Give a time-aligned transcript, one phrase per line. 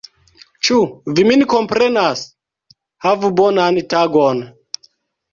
[0.67, 0.77] Ĉu
[1.17, 2.23] vi min komprenas?
[3.07, 4.41] Havu bonan tagon!